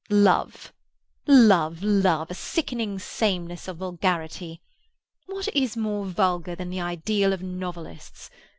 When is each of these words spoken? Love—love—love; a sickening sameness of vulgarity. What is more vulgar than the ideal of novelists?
Love—love—love; 0.09 2.31
a 2.31 2.33
sickening 2.33 2.97
sameness 2.97 3.67
of 3.67 3.77
vulgarity. 3.77 4.59
What 5.27 5.47
is 5.55 5.77
more 5.77 6.07
vulgar 6.07 6.55
than 6.55 6.71
the 6.71 6.81
ideal 6.81 7.33
of 7.33 7.43
novelists? 7.43 8.31